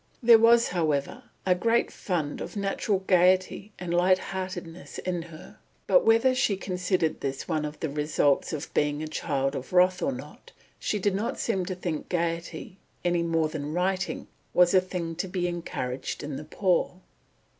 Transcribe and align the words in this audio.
There 0.23 0.39
was, 0.39 0.69
however, 0.69 1.25
a 1.45 1.53
great 1.53 1.91
fund 1.91 2.41
of 2.41 2.55
natural 2.55 3.03
gaiety 3.05 3.71
and 3.77 3.93
light 3.93 4.17
heartedness 4.17 4.97
in 4.97 5.21
her, 5.21 5.59
but 5.85 6.03
whether 6.03 6.33
she 6.33 6.57
considered 6.57 7.21
this 7.21 7.47
one 7.47 7.65
of 7.65 7.79
the 7.81 7.87
results 7.91 8.51
of 8.51 8.73
being 8.73 9.03
a 9.03 9.07
child 9.07 9.53
of 9.53 9.73
wrath 9.73 10.01
or 10.01 10.11
not, 10.11 10.53
she 10.79 10.97
did 10.97 11.13
not 11.13 11.37
seem 11.37 11.67
to 11.67 11.75
think 11.75 12.09
gaiety, 12.09 12.79
any 13.05 13.21
more 13.21 13.47
than 13.47 13.73
writing, 13.73 14.25
was 14.55 14.73
a 14.73 14.81
thing 14.81 15.13
to 15.17 15.27
be 15.27 15.47
encouraged 15.47 16.23
in 16.23 16.35
the 16.35 16.45
poor. 16.45 17.01